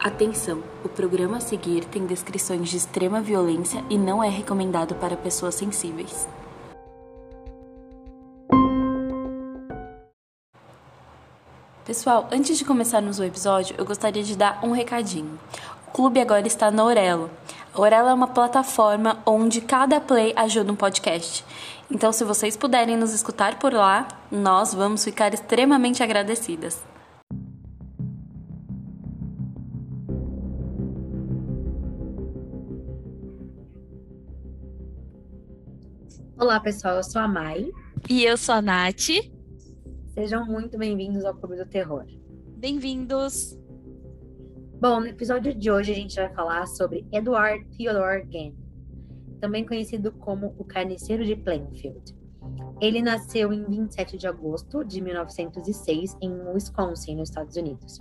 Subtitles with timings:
[0.00, 0.62] Atenção!
[0.84, 5.56] O programa a seguir tem descrições de extrema violência e não é recomendado para pessoas
[5.56, 6.28] sensíveis.
[11.84, 15.36] Pessoal, antes de começarmos o episódio, eu gostaria de dar um recadinho.
[15.88, 17.28] O clube agora está na Orelo.
[17.74, 21.44] A Orelo é uma plataforma onde cada play ajuda um podcast.
[21.90, 26.78] Então, se vocês puderem nos escutar por lá, nós vamos ficar extremamente agradecidas.
[36.48, 36.96] Olá, pessoal.
[36.96, 37.70] Eu sou a Mai.
[38.08, 39.10] E eu sou a Nath.
[40.14, 42.06] Sejam muito bem-vindos ao Clube do Terror.
[42.56, 43.54] Bem-vindos.
[44.80, 48.54] Bom, no episódio de hoje a gente vai falar sobre Edward Theodore Gann,
[49.38, 52.16] também conhecido como o Carniceiro de Plainfield.
[52.80, 57.98] Ele nasceu em 27 de agosto de 1906 em Wisconsin, nos Estados Unidos.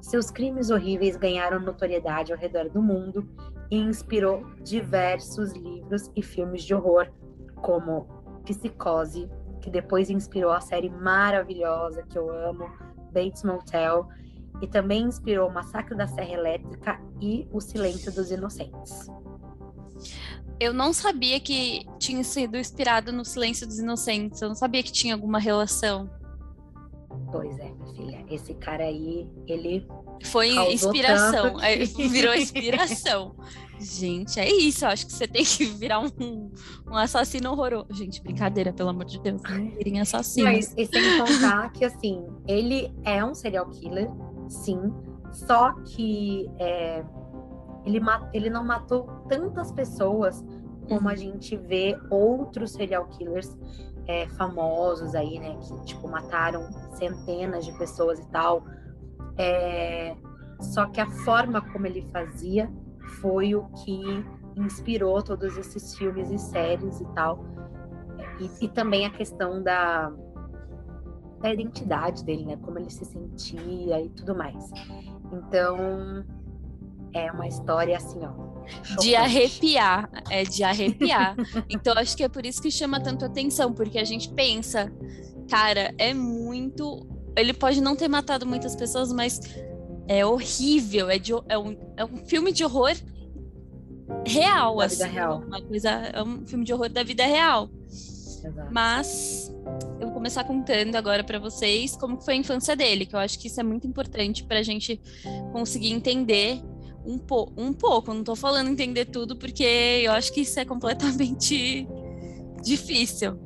[0.00, 3.28] Seus crimes horríveis ganharam notoriedade ao redor do mundo
[3.70, 7.12] e inspirou diversos livros e filmes de horror,
[7.58, 8.06] como
[8.44, 9.28] Psicose,
[9.60, 12.70] que depois inspirou a série maravilhosa que eu amo,
[13.12, 14.08] Bates Motel,
[14.60, 19.08] e também inspirou o Massacre da Serra Elétrica e O Silêncio dos Inocentes.
[20.60, 24.42] Eu não sabia que tinha sido inspirado no Silêncio dos Inocentes.
[24.42, 26.10] Eu não sabia que tinha alguma relação.
[27.30, 28.24] Pois é, minha filha.
[28.30, 29.86] Esse cara aí, ele.
[30.24, 31.56] Foi inspiração.
[31.56, 32.08] Que...
[32.08, 33.34] Virou inspiração.
[33.78, 34.84] Gente, é isso.
[34.84, 36.50] Eu acho que você tem que virar um,
[36.86, 37.86] um assassino horroroso.
[37.92, 39.42] Gente, brincadeira, pelo amor de Deus.
[39.42, 40.46] Não virem assassino.
[40.46, 44.10] Mas e sem contar que, assim, ele é um serial killer,
[44.48, 44.92] sim.
[45.30, 47.04] Só que é,
[47.84, 48.00] ele,
[48.32, 50.44] ele não matou tantas pessoas
[50.88, 51.16] como a uhum.
[51.16, 53.56] gente vê outros serial killers
[54.08, 55.56] é, famosos aí, né?
[55.60, 58.64] Que, tipo, mataram centenas de pessoas e tal.
[59.36, 60.16] É,
[60.60, 62.72] só que a forma como ele fazia
[63.20, 64.24] foi o que
[64.56, 67.44] inspirou todos esses filmes e séries e tal.
[68.40, 70.10] E, e também a questão da,
[71.40, 72.56] da identidade dele, né?
[72.62, 74.70] Como ele se sentia e tudo mais.
[75.30, 76.24] Então,
[77.14, 78.48] é uma história assim, ó.
[78.68, 79.06] Chocante.
[79.06, 81.34] De arrepiar, é de arrepiar.
[81.70, 84.92] então, acho que é por isso que chama tanto atenção, porque a gente pensa,
[85.48, 87.06] cara, é muito.
[87.36, 89.40] Ele pode não ter matado muitas pessoas, mas
[90.06, 91.08] é horrível.
[91.08, 92.94] É, de, é, um, é um filme de horror
[94.26, 94.96] real, da assim.
[94.96, 95.42] Vida real.
[95.46, 97.70] Uma coisa, é um filme de horror da vida real.
[98.44, 98.72] Exato.
[98.72, 99.52] Mas
[100.00, 103.38] eu vou começar contando agora para vocês como foi a infância dele, que eu acho
[103.38, 105.00] que isso é muito importante para a gente
[105.52, 106.62] conseguir entender
[107.08, 108.12] um, po um pouco.
[108.12, 111.88] Não estou falando entender tudo, porque eu acho que isso é completamente
[112.62, 113.38] difícil.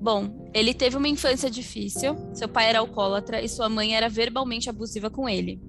[0.00, 4.68] Bom, ele teve uma infância difícil, seu pai era alcoólatra e sua mãe era verbalmente
[4.68, 5.60] abusiva com ele.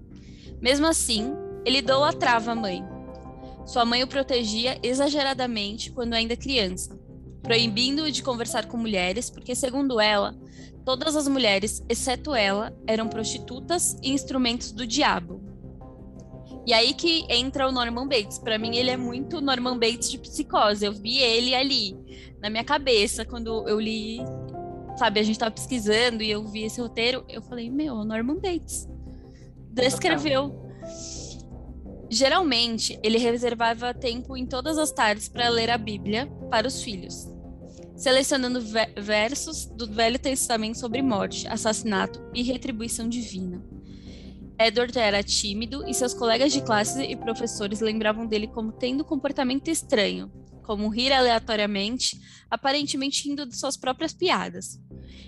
[0.62, 1.34] Mesmo assim,
[1.66, 2.84] ele idolatrava a mãe.
[3.66, 7.00] Sua mãe o protegia exageradamente quando ainda criança,
[7.42, 10.36] proibindo-o de conversar com mulheres, porque, segundo ela,
[10.84, 15.42] todas as mulheres, exceto ela, eram prostitutas e instrumentos do diabo.
[16.66, 18.40] E aí que entra o Norman Bates.
[18.40, 20.84] Para mim, ele é muito Norman Bates de psicose.
[20.84, 21.96] Eu vi ele ali,
[22.42, 24.18] na minha cabeça, quando eu li,
[24.98, 28.88] sabe, a gente tava pesquisando e eu vi esse roteiro, eu falei, meu, Norman Bates
[29.72, 30.64] descreveu.
[32.10, 37.28] Geralmente, ele reservava tempo em todas as tardes para ler a Bíblia para os filhos,
[37.96, 38.60] selecionando
[38.98, 43.75] versos do Velho Testamento sobre morte, assassinato e retribuição divina.
[44.58, 49.68] Edward era tímido e seus colegas de classe e professores lembravam dele como tendo comportamento
[49.68, 50.32] estranho,
[50.64, 54.80] como rir aleatoriamente, aparentemente rindo de suas próprias piadas.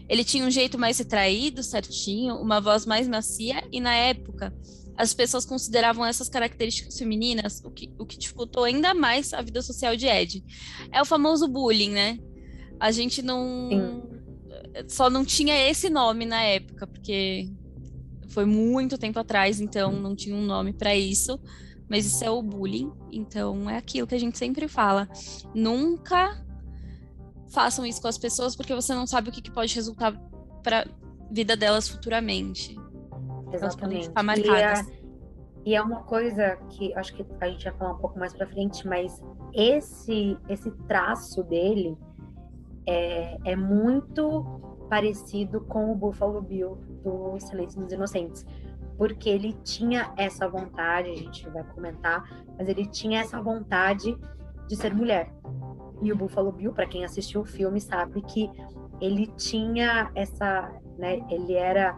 [0.07, 4.53] Ele tinha um jeito mais retraído, certinho, uma voz mais macia e, na época,
[4.97, 9.61] as pessoas consideravam essas características femininas o que, o que dificultou ainda mais a vida
[9.61, 10.43] social de Ed.
[10.91, 12.19] É o famoso bullying, né?
[12.79, 13.69] A gente não.
[13.69, 14.03] Sim.
[14.87, 17.51] Só não tinha esse nome na época, porque
[18.37, 21.39] foi muito tempo atrás, então não tinha um nome para isso
[21.89, 22.91] mas isso é o bullying.
[23.11, 25.07] Então é aquilo que a gente sempre fala.
[25.53, 26.43] Nunca
[27.49, 30.13] façam isso com as pessoas porque você não sabe o que, que pode resultar
[30.61, 30.85] para
[31.31, 32.75] vida delas futuramente.
[33.51, 34.07] Exatamente.
[34.07, 34.87] Ficar marcadas.
[34.87, 34.97] E, é,
[35.65, 38.47] e é uma coisa que acho que a gente vai falar um pouco mais para
[38.47, 39.21] frente, mas
[39.53, 41.97] esse esse traço dele
[42.85, 44.43] é, é muito
[44.89, 46.77] parecido com o Buffalo Bill
[47.09, 48.45] do Silêncio dos Inocentes
[48.97, 52.27] porque ele tinha essa vontade, a gente vai comentar,
[52.57, 54.17] mas ele tinha essa vontade
[54.67, 55.31] de ser mulher.
[56.01, 58.49] E o Buffalo Bill, para quem assistiu o filme, sabe que
[58.99, 61.97] ele tinha essa, né, ele era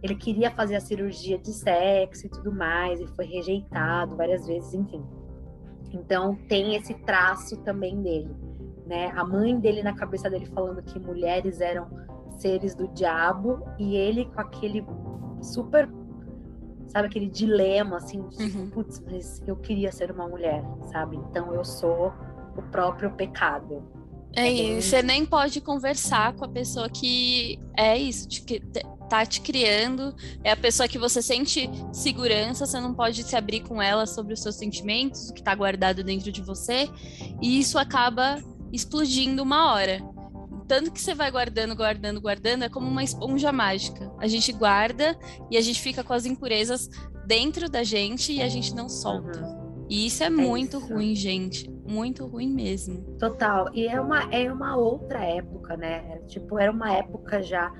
[0.00, 4.72] ele queria fazer a cirurgia de sexo e tudo mais, e foi rejeitado várias vezes,
[4.72, 5.04] enfim.
[5.92, 8.30] Então tem esse traço também dele,
[8.86, 9.10] né?
[9.16, 11.88] A mãe dele na cabeça dele falando que mulheres eram
[12.38, 14.84] seres do diabo e ele com aquele
[15.42, 15.88] super
[16.88, 18.70] sabe aquele dilema assim, de, uhum.
[18.70, 21.16] putz, mas eu queria ser uma mulher, sabe?
[21.16, 22.12] Então eu sou
[22.56, 23.84] o próprio pecado.
[24.34, 28.60] É, é você nem pode conversar com a pessoa que é isso, que
[29.08, 30.14] tá te criando,
[30.44, 34.34] é a pessoa que você sente segurança, você não pode se abrir com ela sobre
[34.34, 36.88] os seus sentimentos, o que tá guardado dentro de você,
[37.40, 38.42] e isso acaba
[38.72, 39.98] explodindo uma hora.
[40.68, 44.12] Tanto que você vai guardando, guardando, guardando, é como uma esponja mágica.
[44.18, 45.18] A gente guarda
[45.50, 46.90] e a gente fica com as impurezas
[47.26, 49.40] dentro da gente e a gente não solta.
[49.40, 49.86] Uhum.
[49.88, 50.92] E isso é, é muito isso.
[50.92, 51.70] ruim, gente.
[51.86, 53.00] Muito ruim mesmo.
[53.18, 53.70] Total.
[53.72, 56.18] E é uma, é uma outra época, né?
[56.26, 57.72] Tipo, era uma época já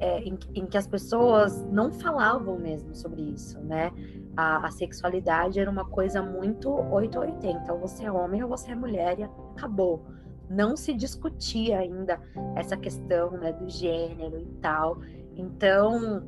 [0.00, 3.92] é, em, em, que as pessoas não falavam mesmo sobre isso, né?
[4.36, 7.72] A, a, sexualidade era uma coisa muito 880.
[7.72, 10.04] Ou você é homem ou você é mulher e acabou.
[10.48, 12.20] Não se discutia ainda
[12.54, 14.98] essa questão né, do gênero e tal.
[15.36, 16.22] Então,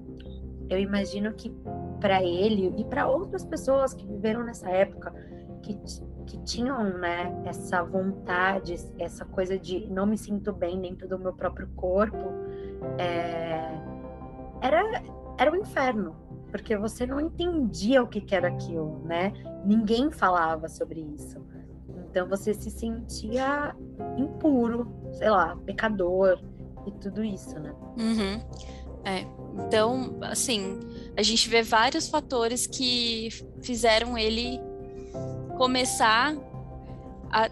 [0.68, 1.54] eu imagino que
[2.00, 5.12] para ele e para outras pessoas que viveram nessa época,
[5.62, 5.74] que,
[6.26, 11.32] que tinham né, essa vontade, essa coisa de não me sinto bem dentro do meu
[11.32, 12.32] próprio corpo,
[12.98, 13.70] é,
[14.60, 15.02] era,
[15.38, 16.16] era um inferno,
[16.50, 19.32] porque você não entendia o que, que era aquilo, né?
[19.64, 21.45] Ninguém falava sobre isso.
[22.16, 23.76] Então você se sentia
[24.16, 26.40] impuro, sei lá, pecador
[26.86, 27.74] e tudo isso, né?
[27.98, 28.40] Uhum.
[29.04, 29.26] É.
[29.66, 30.80] Então, assim,
[31.14, 33.28] a gente vê vários fatores que
[33.60, 34.58] fizeram ele
[35.58, 36.34] começar
[37.30, 37.50] a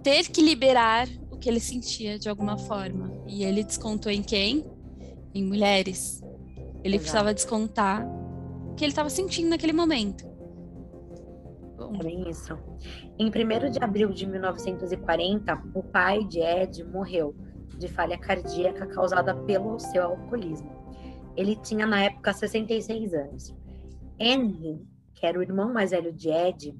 [0.00, 3.10] ter que liberar o que ele sentia de alguma forma.
[3.26, 4.64] E ele descontou em quem?
[5.34, 6.22] Em mulheres.
[6.84, 7.00] Ele Exato.
[7.00, 10.24] precisava descontar o que ele estava sentindo naquele momento.
[11.76, 11.96] Bom.
[11.96, 12.56] É bem isso.
[13.18, 17.36] Em 1 de abril de 1940, o pai de Ed morreu
[17.78, 20.70] de falha cardíaca causada pelo seu alcoolismo.
[21.36, 23.54] Ele tinha na época 66 anos.
[24.18, 24.80] Henry,
[25.14, 26.74] que era o irmão mais velho de Ed,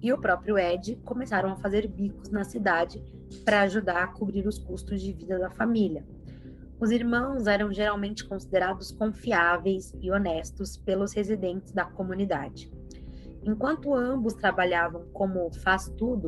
[0.00, 3.02] e o próprio Ed começaram a fazer bicos na cidade
[3.44, 6.06] para ajudar a cobrir os custos de vida da família.
[6.80, 12.70] Os irmãos eram geralmente considerados confiáveis e honestos pelos residentes da comunidade.
[13.46, 16.26] Enquanto ambos trabalhavam como faz-tudo,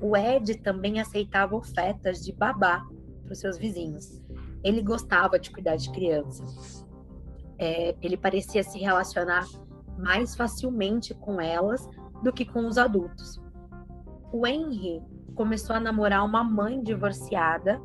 [0.00, 2.84] o Ed também aceitava ofertas de babá
[3.22, 4.20] para os seus vizinhos.
[4.64, 6.84] Ele gostava de cuidar de crianças.
[7.56, 9.46] É, ele parecia se relacionar
[9.96, 11.88] mais facilmente com elas
[12.20, 13.40] do que com os adultos.
[14.32, 15.00] O Henry
[15.36, 17.80] começou a namorar uma mãe divorciada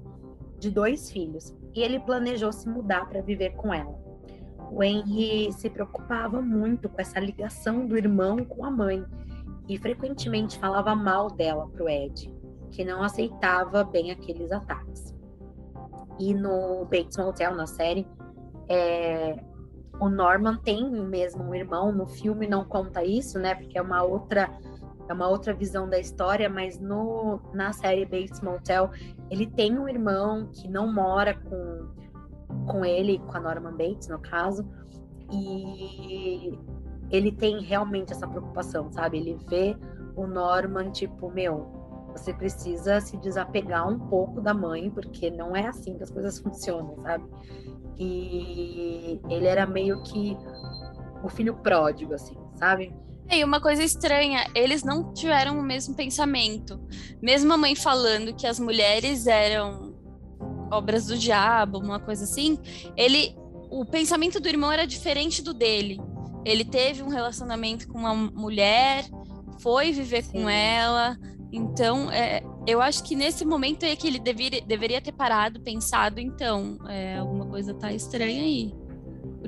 [0.57, 4.00] de dois filhos e ele planejou se mudar para viver com ela.
[4.71, 9.05] O Henry se preocupava muito com essa ligação do irmão com a mãe
[9.67, 12.33] e frequentemente falava mal dela para o Ed,
[12.71, 15.13] que não aceitava bem aqueles ataques.
[16.17, 18.07] E no Bates Motel, na série,
[18.69, 19.43] é,
[19.99, 23.55] o Norman tem mesmo um irmão, no filme não conta isso, né?
[23.55, 24.49] Porque é uma outra
[25.09, 28.89] é uma outra visão da história, mas no na série Bates Motel,
[29.29, 31.89] ele tem um irmão que não mora com
[32.71, 34.65] com ele, com a Norman Bates, no caso,
[35.29, 36.57] e
[37.11, 39.17] ele tem realmente essa preocupação, sabe?
[39.17, 39.75] Ele vê
[40.15, 41.67] o Norman tipo, meu,
[42.15, 46.39] você precisa se desapegar um pouco da mãe, porque não é assim que as coisas
[46.39, 47.25] funcionam, sabe?
[47.97, 50.37] E ele era meio que
[51.21, 52.93] o filho pródigo, assim, sabe?
[53.29, 56.79] E uma coisa estranha, eles não tiveram o mesmo pensamento.
[57.21, 59.90] Mesmo a mãe falando que as mulheres eram
[60.71, 62.57] obras do diabo, uma coisa assim,
[62.95, 63.35] ele,
[63.69, 65.99] o pensamento do irmão era diferente do dele.
[66.43, 69.05] Ele teve um relacionamento com uma mulher,
[69.59, 70.31] foi viver Sim.
[70.31, 71.17] com ela,
[71.51, 76.19] então, é, eu acho que nesse momento é que ele deveria, deveria ter parado, pensado,
[76.19, 78.73] então, é, alguma coisa tá estranha aí.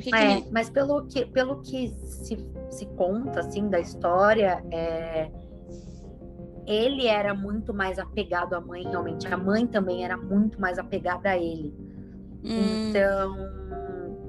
[0.02, 0.52] Que é, que...
[0.52, 2.38] mas pelo que, pelo que se,
[2.70, 5.32] se conta, assim, da história, é,
[6.66, 9.28] ele era muito mais apegado à mãe, realmente.
[9.28, 11.74] A mãe também era muito mais apegada a ele.
[12.44, 12.90] Hum.
[12.90, 13.36] Então,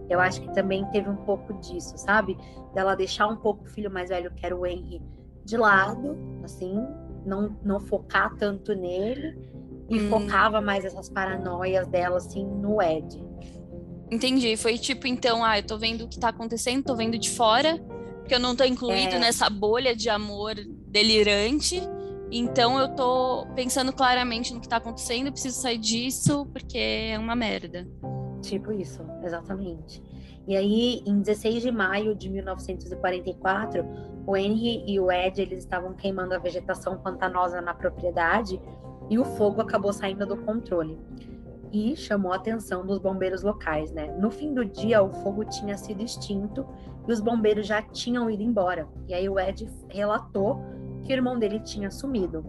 [0.09, 2.37] eu acho que também teve um pouco disso, sabe?
[2.75, 5.01] Dela deixar um pouco o filho mais velho, que era o Henry,
[5.45, 6.75] de lado, assim,
[7.25, 9.37] não, não focar tanto nele
[9.89, 10.09] e hum.
[10.09, 13.23] focava mais essas paranoias dela, assim, no Ed.
[14.11, 14.57] Entendi.
[14.57, 17.79] Foi tipo, então, ah, eu tô vendo o que tá acontecendo, tô vendo de fora,
[18.21, 19.19] porque eu não tô incluído é...
[19.19, 20.55] nessa bolha de amor
[20.87, 21.83] delirante.
[22.31, 27.37] Então eu tô pensando claramente no que tá acontecendo, preciso sair disso, porque é uma
[27.37, 27.87] merda.
[28.43, 30.03] Tipo isso, exatamente.
[30.47, 33.85] E aí, em 16 de maio de 1944,
[34.27, 38.61] o Henry e o Ed eles estavam queimando a vegetação pantanosa na propriedade
[39.09, 40.99] e o fogo acabou saindo do controle
[41.73, 44.07] e chamou a atenção dos bombeiros locais, né?
[44.19, 46.65] No fim do dia, o fogo tinha sido extinto
[47.09, 48.87] e os bombeiros já tinham ido embora.
[49.09, 50.63] E aí o Ed relatou
[51.05, 52.45] que o irmão dele tinha sumido.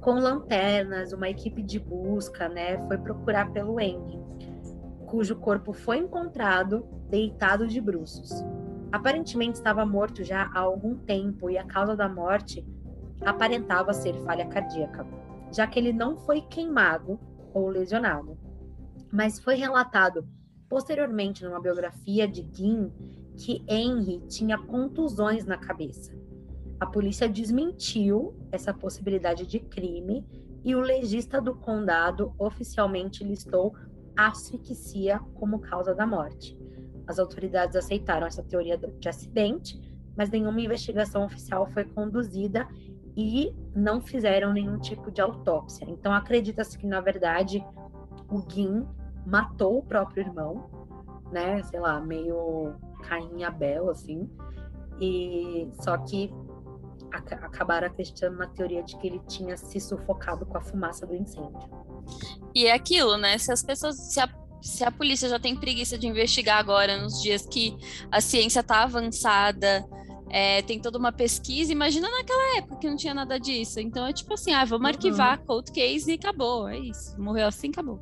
[0.00, 4.18] Com lanternas, uma equipe de busca, né, foi procurar pelo Henry,
[5.06, 8.30] cujo corpo foi encontrado deitado de bruços.
[8.90, 12.66] Aparentemente estava morto já há algum tempo e a causa da morte
[13.24, 15.06] aparentava ser falha cardíaca,
[15.52, 17.18] já que ele não foi queimado
[17.52, 18.36] ou lesionado.
[19.12, 20.26] Mas foi relatado
[20.68, 22.90] posteriormente numa biografia de Ginn
[23.36, 26.12] que Henry tinha contusões na cabeça.
[26.80, 30.26] A polícia desmentiu essa possibilidade de crime
[30.64, 33.74] e o legista do condado oficialmente listou
[34.16, 36.56] asfixia como causa da morte.
[37.06, 39.80] As autoridades aceitaram essa teoria de acidente,
[40.16, 42.66] mas nenhuma investigação oficial foi conduzida
[43.16, 45.84] e não fizeram nenhum tipo de autópsia.
[45.88, 47.64] Então acredita-se que na verdade
[48.30, 48.86] o Gin
[49.26, 50.68] matou o próprio irmão,
[51.30, 51.62] né?
[51.64, 54.28] Sei lá, meio Caim Abel assim.
[55.00, 56.32] E só que
[57.14, 61.68] acabaram acreditando na teoria de que ele tinha se sufocado com a fumaça do incêndio.
[62.54, 63.38] E é aquilo, né?
[63.38, 64.28] Se as pessoas, se a,
[64.60, 67.76] se a polícia já tem preguiça de investigar agora, nos dias que
[68.10, 69.84] a ciência está avançada,
[70.30, 71.72] é, tem toda uma pesquisa.
[71.72, 73.78] Imagina naquela época que não tinha nada disso.
[73.78, 74.94] Então é tipo assim, ah, vamos uhum.
[74.94, 76.68] arquivar cold case e acabou.
[76.68, 77.20] É isso.
[77.20, 78.00] Morreu assim, acabou.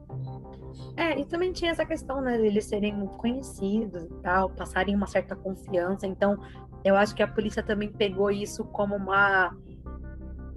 [0.97, 5.07] É, e também tinha essa questão, né, deles serem muito conhecidos e tal, passarem uma
[5.07, 6.07] certa confiança.
[6.07, 6.39] Então,
[6.85, 9.55] eu acho que a polícia também pegou isso como uma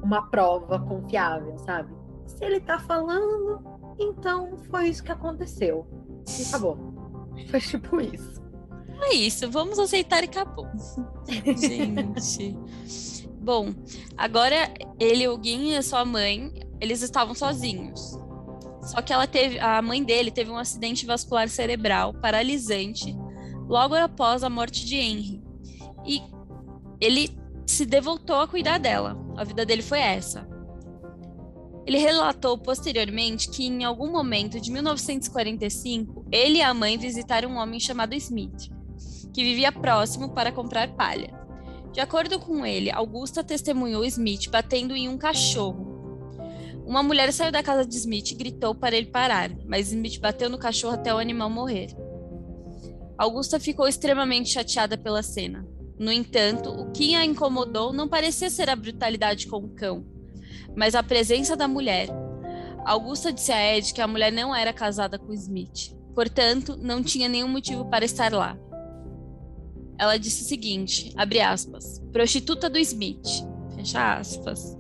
[0.01, 1.91] uma prova confiável, sabe?
[2.27, 3.63] Se ele tá falando,
[4.00, 5.88] então foi isso que aconteceu.
[6.39, 6.77] E acabou.
[7.50, 8.44] Foi tipo isso.
[9.01, 10.67] É isso, vamos aceitar e acabou.
[11.58, 12.58] Gente.
[13.39, 13.74] Bom,
[14.17, 18.17] agora ele, o Guin e a sua mãe, eles estavam sozinhos.
[18.82, 23.15] Só que ela teve, a mãe dele teve um acidente vascular cerebral paralisante
[23.67, 25.45] logo após a morte de Henry.
[26.06, 26.22] E
[27.00, 27.30] ele
[27.66, 29.18] se devoltou a cuidar dela.
[29.36, 30.48] A vida dele foi essa.
[31.86, 37.58] Ele relatou posteriormente que em algum momento de 1945, ele e a mãe visitaram um
[37.58, 38.72] homem chamado Smith,
[39.32, 41.34] que vivia próximo para comprar palha.
[41.92, 45.94] De acordo com ele, Augusta testemunhou Smith batendo em um cachorro.
[46.86, 50.50] Uma mulher saiu da casa de Smith e gritou para ele parar, mas Smith bateu
[50.50, 51.88] no cachorro até o animal morrer.
[53.18, 55.66] Augusta ficou extremamente chateada pela cena.
[55.98, 60.06] No entanto, o que a incomodou não parecia ser a brutalidade com o cão,
[60.75, 62.10] mas a presença da mulher.
[62.86, 67.30] Augusta disse a Ed que a mulher não era casada com Smith, portanto, não tinha
[67.30, 68.58] nenhum motivo para estar lá.
[69.98, 73.25] Ela disse o seguinte, abre aspas, prostituta do Smith,
[73.74, 74.78] fecha aspas.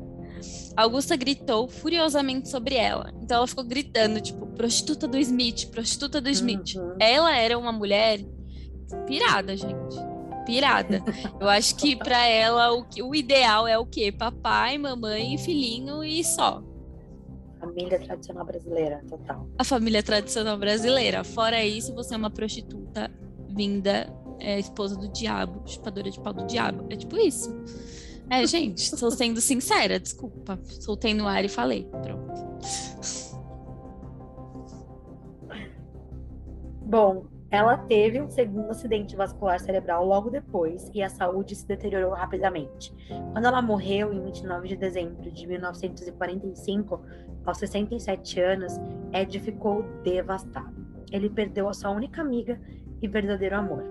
[0.75, 3.13] Augusta gritou furiosamente sobre ela.
[3.23, 6.75] Então ela ficou gritando, tipo, prostituta do Smith, prostituta do Smith.
[6.75, 6.97] Uhum.
[6.99, 8.19] Ela era uma mulher
[9.07, 10.14] pirada, gente
[10.45, 11.03] pirada.
[11.39, 14.11] Eu acho que para ela o, o ideal é o quê?
[14.11, 16.63] Papai, mamãe, filhinho e só.
[17.59, 19.49] Família tradicional brasileira, total.
[19.57, 21.23] A família tradicional brasileira.
[21.23, 23.11] Fora isso, você é uma prostituta
[23.49, 24.07] vinda,
[24.39, 26.85] é, esposa do diabo, chupadora de pau do diabo.
[26.89, 27.53] É tipo isso.
[28.29, 30.59] É, gente, estou sendo sincera, desculpa.
[30.79, 31.87] Soltei no ar e falei.
[32.01, 32.45] Pronto.
[36.85, 37.25] Bom,
[37.55, 42.93] ela teve um segundo acidente vascular cerebral logo depois e a saúde se deteriorou rapidamente.
[43.31, 47.01] Quando ela morreu em 29 de dezembro de 1945,
[47.45, 48.73] aos 67 anos,
[49.13, 50.85] Ed ficou devastado.
[51.11, 52.59] Ele perdeu a sua única amiga
[53.01, 53.83] e verdadeiro amor.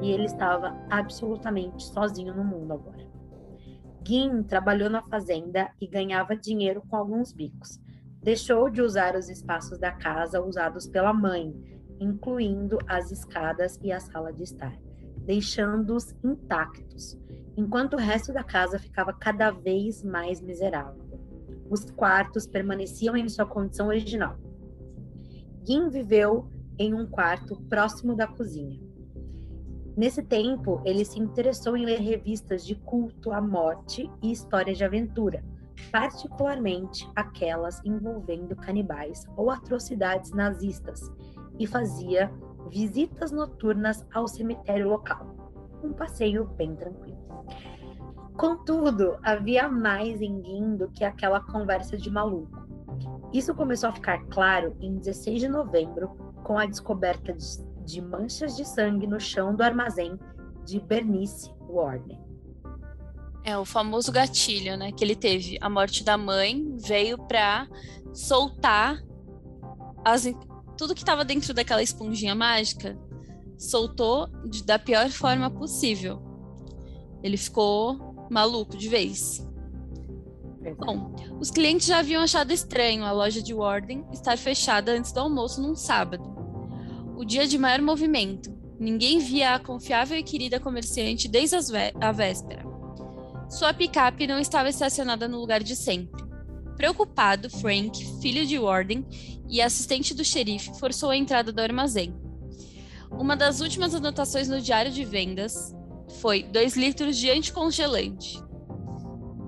[0.00, 3.06] E ele estava absolutamente sozinho no mundo agora.
[4.06, 7.80] Gin trabalhou na fazenda e ganhava dinheiro com alguns bicos.
[8.22, 11.52] Deixou de usar os espaços da casa usados pela mãe
[12.02, 14.76] incluindo as escadas e a sala de estar,
[15.18, 17.18] deixando-os intactos,
[17.56, 21.02] enquanto o resto da casa ficava cada vez mais miserável.
[21.70, 24.36] Os quartos permaneciam em sua condição original.
[25.64, 28.80] Gin viveu em um quarto próximo da cozinha.
[29.96, 34.84] Nesse tempo, ele se interessou em ler revistas de culto à morte e histórias de
[34.84, 35.44] aventura,
[35.90, 41.10] particularmente aquelas envolvendo canibais ou atrocidades nazistas,
[41.62, 42.28] e fazia
[42.68, 45.36] visitas noturnas ao cemitério local.
[45.82, 47.22] Um passeio bem tranquilo.
[48.36, 52.66] Contudo, havia mais em Guin do que aquela conversa de maluco.
[53.32, 56.08] Isso começou a ficar claro em 16 de novembro,
[56.42, 57.32] com a descoberta
[57.84, 60.18] de, manchas de sangue no chão do armazém
[60.64, 62.18] de Bernice Warden.
[63.44, 64.90] É o famoso gatilho, né?
[64.90, 65.58] Que ele teve.
[65.60, 67.68] A morte da mãe veio para
[68.12, 69.00] soltar
[70.04, 70.26] as,
[70.82, 72.98] tudo que estava dentro daquela esponjinha mágica.
[73.56, 76.20] Soltou de, da pior forma possível.
[77.22, 79.46] Ele ficou maluco de vez.
[80.78, 85.20] Bom, os clientes já haviam achado estranho a loja de Warden estar fechada antes do
[85.20, 86.24] almoço num sábado.
[87.16, 88.52] O dia de maior movimento.
[88.76, 91.54] Ninguém via a confiável e querida comerciante desde
[92.00, 92.64] a véspera.
[93.48, 96.24] Sua picape não estava estacionada no lugar de sempre.
[96.76, 99.06] Preocupado, Frank, filho de Warden
[99.48, 102.14] e assistente do xerife, forçou a entrada do armazém.
[103.10, 105.74] Uma das últimas anotações no diário de vendas
[106.20, 108.42] foi 2 litros de anticongelante.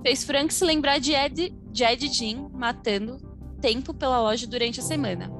[0.03, 3.17] Fez Frank se lembrar de Ed, de Ed Jean matando
[3.59, 5.31] tempo pela loja durante a semana.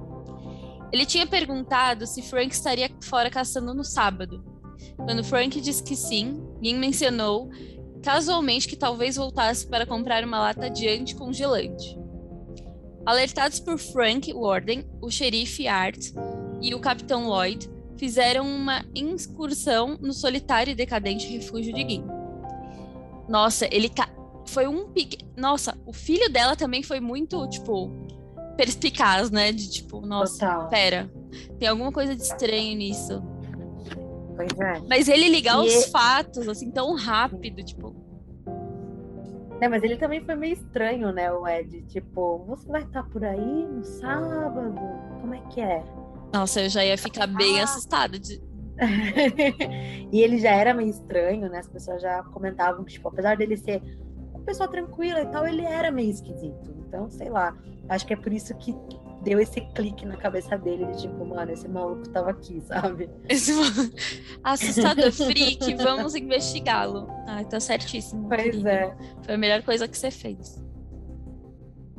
[0.92, 4.44] Ele tinha perguntado se Frank estaria fora caçando no sábado.
[4.96, 7.50] Quando Frank disse que sim, Jean mencionou
[8.06, 11.98] casualmente que talvez voltasse para comprar uma lata de anticongelante.
[13.04, 16.12] Alertados por Frank Warden, o xerife Art
[16.62, 22.06] e o capitão Lloyd fizeram uma incursão no solitário e decadente refúgio de Gin.
[23.28, 23.92] Nossa, ele
[24.46, 25.26] foi um pique.
[25.36, 27.90] Nossa, o filho dela também foi muito, tipo,
[28.56, 29.52] perspicaz, né?
[29.52, 30.70] De tipo, nossa, Total.
[30.70, 31.12] pera,
[31.58, 33.24] tem alguma coisa de estranho nisso.
[34.36, 34.82] Pois é.
[34.88, 35.92] Mas ele ligar e os ele...
[35.92, 37.96] fatos, assim, tão rápido, tipo.
[39.62, 41.84] É, mas ele também foi meio estranho, né, o Ed?
[41.84, 44.76] Tipo, você vai estar por aí no sábado?
[45.22, 45.82] Como é que é?
[46.34, 47.64] Nossa, eu já ia ficar bem ah.
[47.64, 48.20] assustada.
[48.20, 48.42] De...
[50.12, 51.60] e ele já era meio estranho, né?
[51.60, 53.82] As pessoas já comentavam que, tipo, apesar dele ser
[54.34, 56.76] uma pessoa tranquila e tal, ele era meio esquisito.
[56.86, 57.56] Então, sei lá.
[57.88, 58.76] Acho que é por isso que
[59.26, 63.10] deu esse clique na cabeça dele, de tipo, mano, esse maluco tava aqui, sabe?
[63.28, 63.52] Esse
[64.44, 67.08] Assustador freak, vamos investigá-lo.
[67.28, 68.30] Ah, tá certíssimo.
[68.30, 68.70] Pois querido.
[68.70, 68.96] é.
[69.24, 70.64] Foi a melhor coisa que você fez.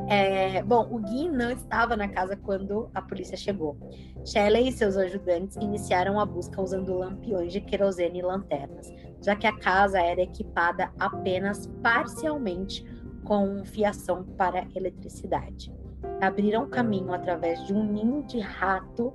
[0.08, 3.76] É, bom, o Gui não estava na casa quando a polícia chegou.
[4.24, 8.86] Shelley e seus ajudantes iniciaram a busca usando lampiões de querosene e lanternas,
[9.24, 12.84] já que a casa era equipada apenas parcialmente
[13.24, 15.72] com fiação para eletricidade
[16.20, 19.12] abriram caminho através de um ninho de rato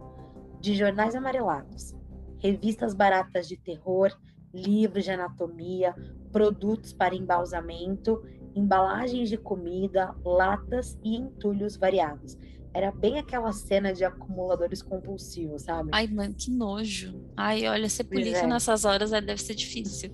[0.59, 1.95] de jornais amarelados,
[2.39, 4.11] revistas baratas de terror,
[4.53, 5.95] livros de anatomia,
[6.31, 8.23] produtos para embalsamento,
[8.55, 12.37] embalagens de comida, latas e entulhos variados.
[12.73, 15.89] Era bem aquela cena de acumuladores compulsivos, sabe?
[15.91, 17.19] Ai, mano, que nojo.
[17.35, 18.47] Ai, olha, ser polícia é.
[18.47, 20.11] nessas horas é, deve ser difícil.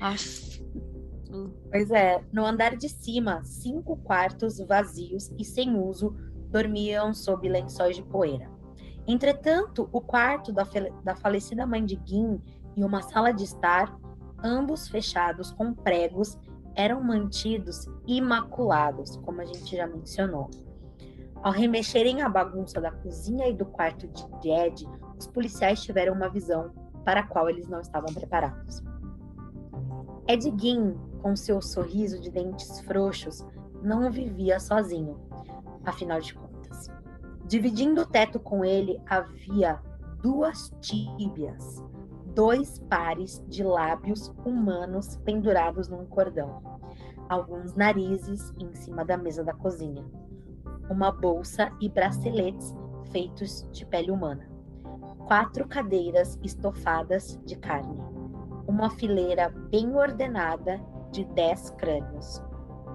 [0.00, 0.51] Aff.
[1.70, 6.14] Pois é, no andar de cima, cinco quartos vazios e sem uso
[6.50, 8.50] dormiam sob lençóis de poeira.
[9.06, 10.64] Entretanto, o quarto da,
[11.02, 12.40] da falecida mãe de Gin
[12.76, 13.98] e uma sala de estar,
[14.44, 16.38] ambos fechados com pregos,
[16.74, 20.50] eram mantidos imaculados, como a gente já mencionou.
[21.42, 24.06] Ao remexerem a bagunça da cozinha e do quarto
[24.40, 24.86] de Ed,
[25.18, 26.72] os policiais tiveram uma visão
[27.04, 28.82] para a qual eles não estavam preparados.
[30.28, 33.46] Ed Gein com seu sorriso de dentes frouxos,
[33.80, 35.18] não vivia sozinho,
[35.84, 36.90] afinal de contas.
[37.46, 39.80] Dividindo o teto com ele havia
[40.20, 41.82] duas tíbias,
[42.34, 46.62] dois pares de lábios humanos pendurados num cordão,
[47.28, 50.04] alguns narizes em cima da mesa da cozinha,
[50.90, 52.74] uma bolsa e braceletes
[53.10, 54.50] feitos de pele humana,
[55.26, 58.00] quatro cadeiras estofadas de carne,
[58.66, 60.80] uma fileira bem ordenada
[61.12, 62.42] de 10 crânios,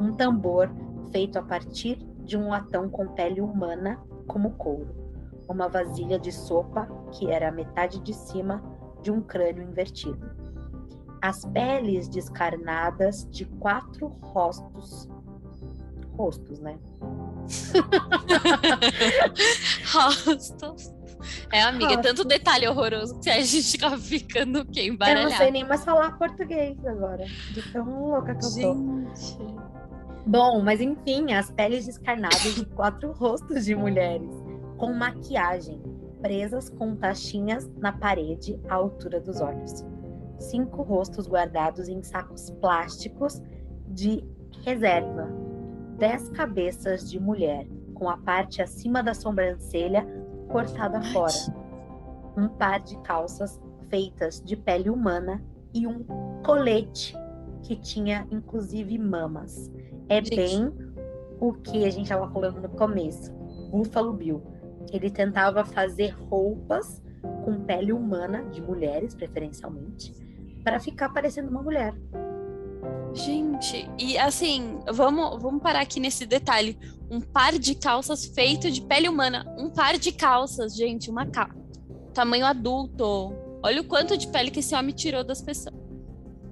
[0.02, 0.70] um tambor
[1.12, 4.90] feito a partir de um latão com pele humana como couro,
[5.48, 8.62] uma vasilha de sopa que era a metade de cima
[9.02, 10.30] de um crânio invertido.
[11.22, 15.08] As peles descarnadas de quatro rostos.
[16.18, 16.78] Rostos, né?
[19.94, 20.97] rostos.
[21.52, 24.88] É, amiga, é tanto detalhe horroroso que a gente fica ficando o quê?
[24.88, 25.28] Embaralhado.
[25.28, 27.26] Eu não sei nem mais falar português agora.
[27.52, 29.38] De tão louca que eu gente.
[29.38, 29.78] tô.
[30.26, 34.30] Bom, mas enfim, as peles descarnadas de quatro rostos de mulheres,
[34.78, 35.82] com maquiagem,
[36.22, 39.86] presas com taxinhas na parede à altura dos olhos.
[40.38, 43.42] Cinco rostos guardados em sacos plásticos
[43.88, 44.24] de
[44.66, 45.30] reserva.
[45.98, 50.06] Dez cabeças de mulher, com a parte acima da sobrancelha
[50.48, 51.34] cortada fora,
[52.36, 56.04] um par de calças feitas de pele humana e um
[56.46, 57.16] colete
[57.64, 59.72] que tinha inclusive mamas.
[60.10, 60.36] É gente.
[60.36, 60.74] bem
[61.40, 63.32] o que a gente estava falando no começo.
[63.72, 64.42] Buffalo Bill.
[64.92, 67.02] ele tentava fazer roupas
[67.44, 70.14] com pele humana, de mulheres preferencialmente,
[70.64, 71.94] para ficar parecendo uma mulher.
[73.14, 76.78] Gente, e assim, vamos, vamos parar aqui nesse detalhe.
[77.10, 79.46] Um par de calças feito de pele humana.
[79.58, 81.56] Um par de calças, gente, uma calça.
[82.14, 83.34] Tamanho adulto.
[83.64, 85.76] Olha o quanto de pele que esse homem tirou das pessoas.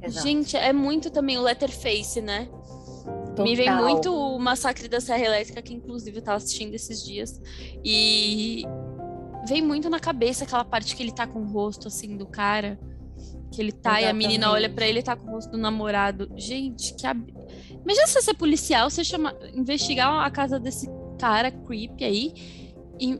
[0.02, 0.28] Exato.
[0.28, 2.48] Gente, é muito também o letterface, né?
[3.36, 3.46] Total.
[3.46, 7.42] Me vem muito o Massacre da Serra Elétrica, que inclusive eu tava assistindo esses dias.
[7.84, 8.64] E
[9.48, 12.80] vem muito na cabeça aquela parte que ele tá com o rosto assim do cara.
[13.52, 14.06] Que ele tá Exatamente.
[14.06, 16.32] e a menina olha para ele e tá com o rosto do namorado.
[16.36, 17.34] Gente, que ab...
[17.86, 19.34] Imagina você ser policial, você chama...
[19.54, 22.34] investigar a casa desse cara creepy aí
[23.00, 23.18] e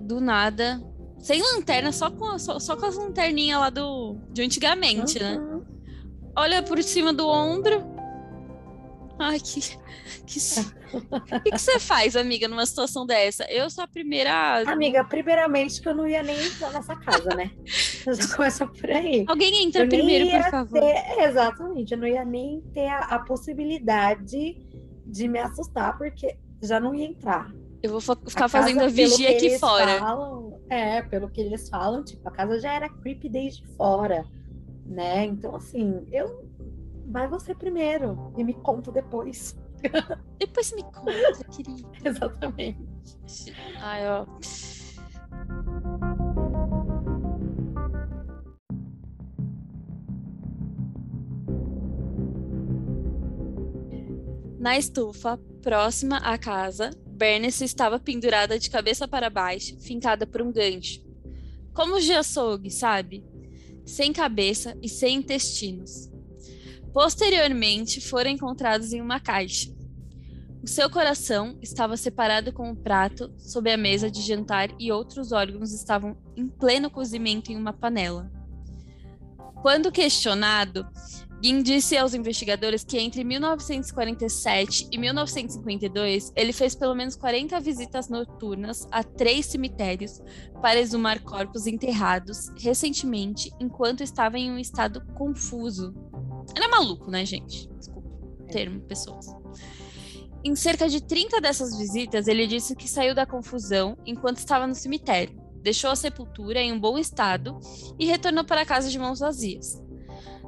[0.00, 0.82] do nada.
[1.18, 5.36] Sem lanterna, só com, só, só com as lanterninhas lá do, de antigamente, né?
[5.36, 5.58] uhum.
[5.58, 5.66] né?
[6.36, 7.95] Olha por cima do ombro,
[9.18, 9.60] Ai, que.
[10.26, 10.38] que...
[10.92, 11.00] o
[11.42, 13.44] que, que você faz, amiga, numa situação dessa?
[13.50, 14.62] Eu sou a primeira.
[14.70, 17.50] Amiga, primeiramente que eu não ia nem entrar nessa casa, né?
[18.06, 19.24] Já começa por aí.
[19.26, 20.80] Alguém entra eu primeiro, por favor.
[20.80, 21.22] Ter...
[21.24, 24.58] Exatamente, eu não ia nem ter a, a possibilidade
[25.06, 27.50] de me assustar, porque já não ia entrar.
[27.82, 29.98] Eu vou ficar a fazendo a vigia aqui fora.
[29.98, 34.24] Falam, é, pelo que eles falam, tipo, a casa já era creepy desde fora,
[34.84, 35.24] né?
[35.24, 36.45] Então, assim, eu
[37.08, 39.56] vai você primeiro e me conta depois.
[40.38, 41.88] Depois me conta, querida.
[42.04, 42.78] Exatamente.
[43.78, 44.26] Ai, ó.
[54.58, 60.50] Na estufa, próxima à casa, Bernice estava pendurada de cabeça para baixo, fincada por um
[60.50, 61.04] gancho.
[61.72, 63.24] Como de açougue, sabe?
[63.84, 66.15] Sem cabeça e sem intestinos
[66.96, 69.70] posteriormente foram encontrados em uma caixa.
[70.62, 75.30] O seu coração estava separado com o prato sob a mesa de jantar e outros
[75.30, 78.32] órgãos estavam em pleno cozimento em uma panela.
[79.60, 80.88] Quando questionado,
[81.46, 88.08] Gin disse aos investigadores que entre 1947 e 1952 ele fez pelo menos 40 visitas
[88.08, 90.20] noturnas a três cemitérios
[90.60, 95.94] para exumar corpos enterrados recentemente enquanto estava em um estado confuso
[96.56, 97.68] ele é maluco, né, gente?
[97.78, 98.08] Desculpa
[98.40, 99.26] o termo, pessoas.
[100.42, 104.74] Em cerca de 30 dessas visitas, ele disse que saiu da confusão enquanto estava no
[104.74, 107.56] cemitério, deixou a sepultura em um bom estado
[108.00, 109.85] e retornou para casa de mãos vazias.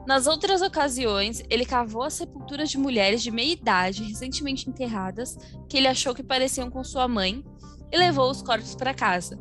[0.08, 5.36] Nas outras ocasiões, ele cavou as sepulturas de mulheres de meia idade recentemente enterradas,
[5.68, 7.44] que ele achou que pareciam com sua mãe,
[7.92, 9.38] e levou os corpos para casa,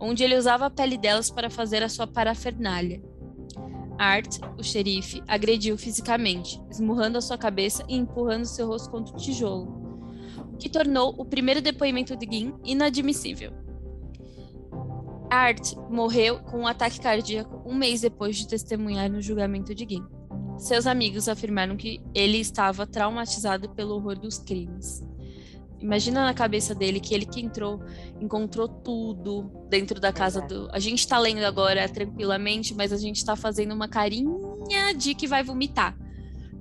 [0.00, 3.02] onde ele usava a pele delas para fazer a sua parafernália.
[3.98, 9.18] Art, o xerife, agrediu fisicamente, esmurrando a sua cabeça e empurrando seu rosto contra o
[9.18, 10.00] tijolo,
[10.54, 13.67] o que tornou o primeiro depoimento de Gin inadmissível.
[15.30, 20.04] Art morreu com um ataque cardíaco um mês depois de testemunhar no julgamento de Gin.
[20.58, 25.04] Seus amigos afirmaram que ele estava traumatizado pelo horror dos crimes.
[25.80, 27.80] Imagina na cabeça dele que ele que entrou,
[28.20, 30.68] encontrou tudo dentro da casa do.
[30.72, 35.28] A gente tá lendo agora tranquilamente, mas a gente tá fazendo uma carinha de que
[35.28, 35.96] vai vomitar.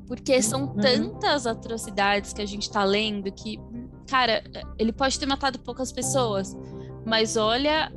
[0.06, 0.75] Porque são uhum.
[0.75, 3.60] tantas atrocidades que a gente tá lendo que,
[4.08, 4.43] cara,
[4.77, 6.56] ele pode ter matado poucas pessoas,
[7.03, 7.91] mas olha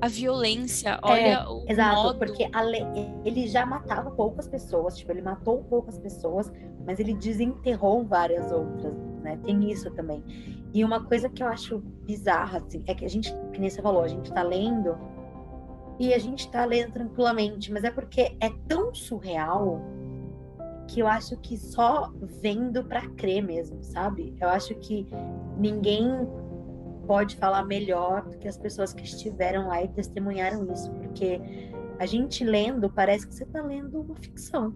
[0.00, 2.18] a violência, olha é, o exato, modo...
[2.18, 2.48] porque
[3.24, 6.52] ele já matava poucas pessoas, tipo, ele matou poucas pessoas,
[6.84, 9.38] mas ele desenterrou várias outras, né?
[9.44, 10.22] Tem isso também.
[10.74, 13.80] E uma coisa que eu acho bizarra, assim, é que a gente, que nem você
[13.80, 14.96] falou, a gente tá lendo
[15.98, 19.80] e a gente tá lendo tranquilamente, mas é porque é tão surreal
[20.88, 24.36] que eu acho que só vendo para crer mesmo, sabe?
[24.40, 25.06] Eu acho que
[25.58, 26.06] ninguém
[27.06, 31.40] pode falar melhor do que as pessoas que estiveram lá e testemunharam isso, porque
[31.98, 34.74] a gente lendo parece que você está lendo uma ficção.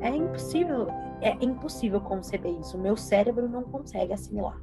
[0.00, 0.88] É impossível,
[1.20, 2.76] é impossível conceber isso.
[2.76, 4.60] O meu cérebro não consegue assimilar.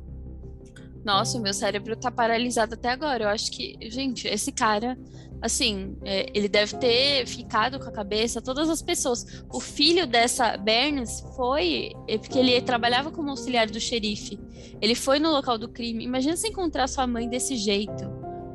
[1.04, 3.26] Nossa, o meu cérebro tá paralisado até agora.
[3.26, 4.98] Eu acho que, gente, esse cara,
[5.42, 9.44] assim, é, ele deve ter ficado com a cabeça, todas as pessoas.
[9.52, 14.40] O filho dessa Berns foi, é porque ele trabalhava como auxiliar do xerife.
[14.82, 16.06] Ele foi no local do crime.
[16.06, 18.06] Imagina se encontrar sua mãe desse jeito.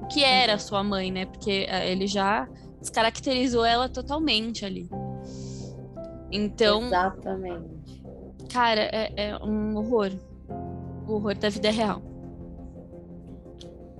[0.02, 1.26] O que era sua mãe, né?
[1.26, 2.48] Porque é, ele já
[2.80, 4.88] descaracterizou ela totalmente ali.
[6.32, 6.86] Então.
[6.86, 7.78] Exatamente.
[8.50, 10.12] Cara, é, é um horror.
[11.06, 12.02] O horror da vida real.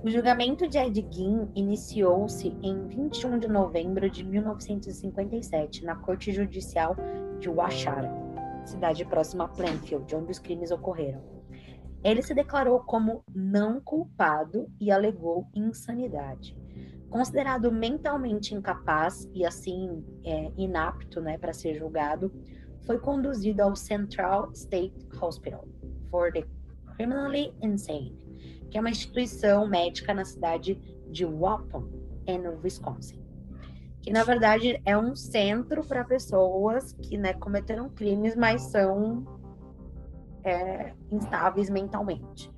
[0.01, 6.95] O julgamento de Ed Gein iniciou-se em 21 de novembro de 1957 na Corte Judicial
[7.37, 8.09] de Washara,
[8.63, 11.21] cidade próxima a Plainfield, onde os crimes ocorreram.
[12.01, 16.55] Ele se declarou como não culpado e alegou insanidade.
[17.09, 22.31] Considerado mentalmente incapaz e assim é, inapto né, para ser julgado,
[22.85, 25.67] foi conduzido ao Central State Hospital
[26.09, 26.45] for the
[26.95, 28.28] Criminally Insane,
[28.69, 30.79] que é uma instituição médica na cidade
[31.09, 31.87] de Waupun,
[32.25, 33.19] em Wisconsin.
[34.01, 39.25] Que na verdade é um centro para pessoas que né, cometeram crimes, mas são
[40.43, 42.51] é, instáveis mentalmente.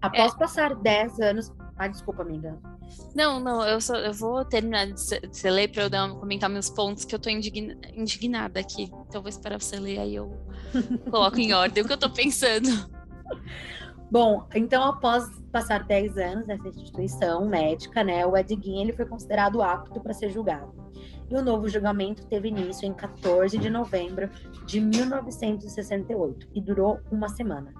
[0.00, 0.36] Após é.
[0.36, 1.52] passar 10 anos.
[1.76, 2.58] Ah, desculpa, amiga.
[3.14, 6.68] Não, não, eu, só, eu vou terminar de você ler para eu dar, comentar meus
[6.68, 8.84] pontos, que eu tô indigna, indignada aqui.
[8.84, 10.36] Então eu vou esperar você ler, aí eu
[11.10, 12.68] coloco em ordem o que eu tô pensando.
[14.12, 19.62] Bom, então após passar 10 anos nessa instituição médica, né, o Edguin ele foi considerado
[19.62, 20.70] apto para ser julgado.
[21.30, 24.28] E o novo julgamento teve início em 14 de novembro
[24.66, 27.72] de 1968 e durou uma semana.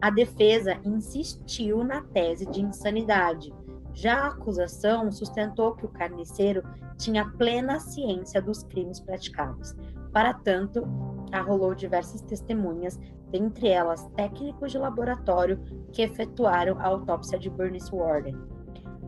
[0.00, 3.52] A defesa insistiu na tese de insanidade,
[3.92, 6.62] já a acusação sustentou que o carniceiro
[6.96, 9.76] tinha plena ciência dos crimes praticados.
[10.18, 10.82] Para tanto,
[11.30, 12.98] arrolou diversas testemunhas,
[13.30, 15.60] dentre elas técnicos de laboratório
[15.92, 18.36] que efetuaram a autópsia de Bernice Warden,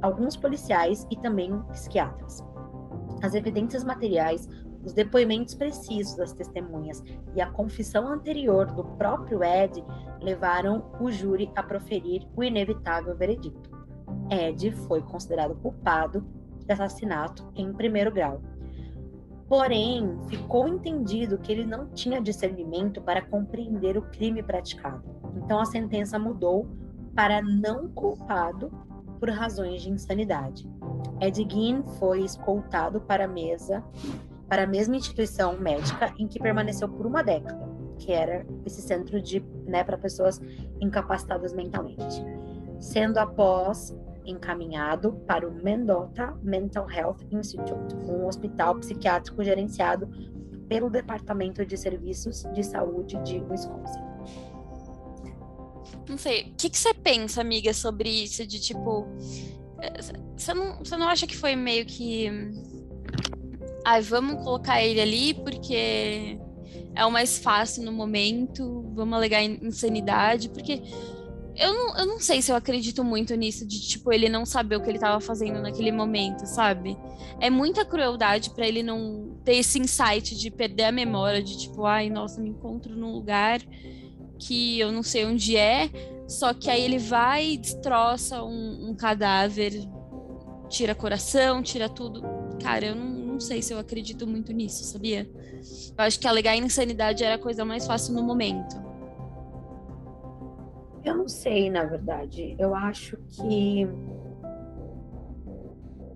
[0.01, 2.45] alguns policiais e também psiquiatras.
[3.25, 4.49] As evidências materiais,
[4.85, 7.03] os depoimentos precisos das testemunhas
[7.35, 9.85] e a confissão anterior do próprio Ed
[10.23, 13.69] levaram o júri a proferir o inevitável veredicto.
[14.31, 16.25] Ed foi considerado culpado
[16.65, 18.41] de assassinato em primeiro grau.
[19.51, 25.03] Porém, ficou entendido que ele não tinha discernimento para compreender o crime praticado.
[25.35, 26.69] Então, a sentença mudou
[27.17, 28.71] para não culpado
[29.19, 30.71] por razões de insanidade.
[31.21, 33.83] Ed Gein foi escoltado para a mesa,
[34.49, 39.21] para a mesma instituição médica em que permaneceu por uma década, que era esse centro
[39.21, 40.41] de, né, para pessoas
[40.81, 42.25] incapacitadas mentalmente.
[42.79, 43.93] Sendo após
[44.25, 50.09] encaminhado para o Mendota Mental Health Institute, um hospital psiquiátrico gerenciado
[50.69, 54.11] pelo Departamento de Serviços de Saúde de Wisconsin.
[56.09, 58.47] Não sei, o que, você pensa, amiga, sobre isso?
[58.47, 59.07] De tipo,
[59.81, 60.01] eh,
[60.37, 62.29] você não, você não acha que foi meio que.
[63.85, 66.39] Ai, vamos colocar ele ali porque
[66.95, 70.83] é o mais fácil no momento, vamos alegar insanidade, porque
[71.61, 74.77] eu não, eu não sei se eu acredito muito nisso, de tipo, ele não saber
[74.77, 76.97] o que ele estava fazendo naquele momento, sabe?
[77.39, 81.85] É muita crueldade para ele não ter esse insight de perder a memória, de tipo,
[81.85, 83.61] ai, nossa, me encontro num lugar
[84.39, 85.91] que eu não sei onde é,
[86.27, 89.73] só que aí ele vai e destroça um, um cadáver,
[90.71, 92.23] tira coração, tira tudo.
[92.63, 95.29] Cara, eu não, não sei se eu acredito muito nisso, sabia?
[95.99, 98.90] Eu acho que alegar insanidade era a coisa mais fácil no momento.
[101.05, 102.55] Eu não sei, na verdade.
[102.59, 103.89] Eu acho que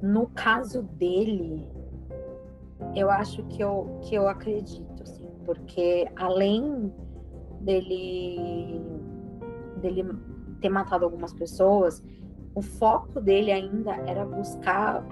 [0.03, 1.67] no caso dele,
[2.95, 6.93] eu acho que eu, que eu acredito, assim, porque além
[7.61, 8.83] dele,
[9.81, 10.05] dele
[10.61, 12.05] ter matado algumas pessoas,
[12.55, 15.03] o foco dele ainda era buscar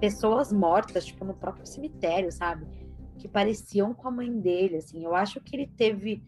[0.00, 2.66] pessoas mortas, tipo, no próprio cemitério, sabe?
[3.18, 5.04] Que pareciam com a mãe dele, assim.
[5.04, 6.22] Eu acho que ele teve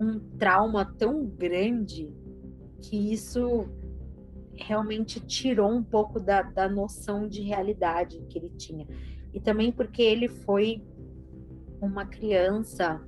[0.00, 2.10] um trauma tão grande
[2.82, 3.68] que isso
[4.56, 8.86] realmente tirou um pouco da, da noção de realidade que ele tinha.
[9.32, 10.82] E também porque ele foi
[11.80, 13.00] uma criança,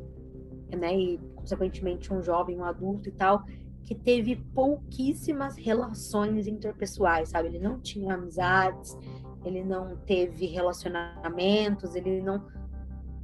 [0.75, 3.45] né, e consequentemente um jovem, um adulto e tal,
[3.85, 7.49] que teve pouquíssimas relações interpessoais, sabe?
[7.49, 8.97] Ele não tinha amizades,
[9.45, 12.47] ele não teve relacionamentos, ele não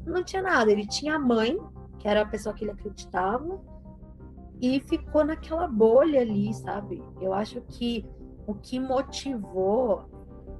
[0.04, 0.70] não tinha nada.
[0.70, 1.59] Ele tinha a mãe,
[1.98, 3.61] que era a pessoa que ele acreditava,
[4.61, 7.02] e ficou naquela bolha ali, sabe?
[7.20, 8.04] Eu acho que
[8.46, 10.04] o que motivou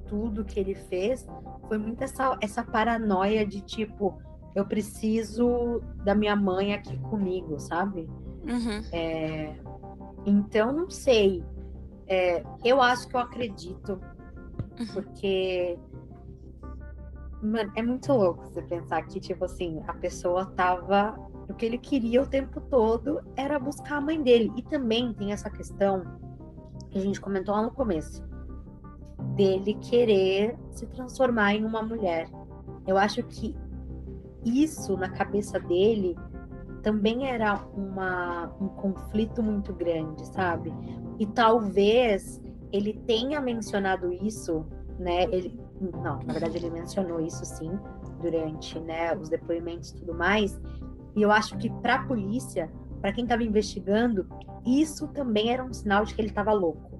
[0.07, 1.27] tudo que ele fez
[1.67, 4.21] foi muito essa, essa paranoia de tipo,
[4.55, 8.09] eu preciso da minha mãe aqui comigo, sabe?
[8.43, 8.81] Uhum.
[8.91, 9.55] É,
[10.25, 11.43] então, não sei.
[12.07, 13.99] É, eu acho que eu acredito,
[14.79, 14.87] uhum.
[14.93, 15.77] porque
[17.41, 21.17] Mano, é muito louco você pensar que, tipo assim, a pessoa tava.
[21.49, 24.51] O que ele queria o tempo todo era buscar a mãe dele.
[24.55, 26.03] E também tem essa questão
[26.89, 28.23] que a gente comentou lá no começo,
[29.35, 32.29] dele querer se transformar em uma mulher.
[32.87, 33.55] Eu acho que
[34.45, 36.15] isso na cabeça dele
[36.81, 40.73] também era uma, um conflito muito grande, sabe?
[41.19, 44.65] E talvez ele tenha mencionado isso,
[44.97, 45.23] né?
[45.25, 47.77] Ele, não, na verdade ele mencionou isso sim
[48.21, 50.59] durante né, os depoimentos e tudo mais.
[51.15, 52.69] E eu acho que para a polícia
[53.01, 54.27] para quem estava investigando,
[54.65, 56.99] isso também era um sinal de que ele estava louco.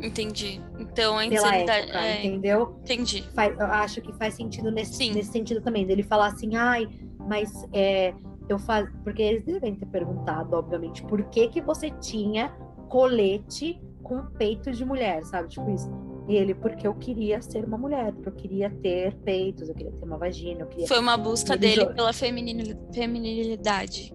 [0.00, 0.60] Entendi.
[0.78, 1.84] Então a insanidade.
[1.84, 2.76] época, é, entendeu?
[2.80, 3.22] entendi.
[3.34, 5.12] Faz- eu acho que faz sentido nesse, Sim.
[5.12, 6.88] nesse sentido também, dele falar assim, ai,
[7.20, 8.12] mas é,
[8.48, 8.88] eu faz...
[9.04, 12.48] Porque eles devem ter perguntado, obviamente, por que que você tinha
[12.88, 15.48] colete com peito de mulher, sabe?
[15.48, 15.88] Tipo isso.
[16.28, 19.92] E ele, porque eu queria ser uma mulher, porque eu queria ter peitos, eu queria
[19.92, 24.14] ter uma vagina, eu queria Foi uma busca Ele dele jo- pela feminil- feminilidade.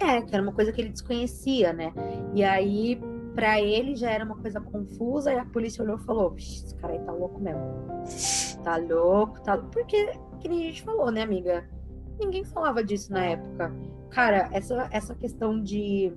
[0.00, 1.92] É, que era uma coisa que ele desconhecia, né?
[2.34, 3.00] E aí,
[3.34, 6.74] pra ele já era uma coisa confusa, e a polícia olhou e falou: "Vixe, esse
[6.76, 7.60] cara aí tá louco mesmo.
[8.64, 9.70] Tá louco, tá louco.
[9.72, 11.68] Porque, que nem a gente falou, né, amiga?
[12.18, 13.70] Ninguém falava disso na época.
[14.08, 16.10] Cara, essa, essa questão de,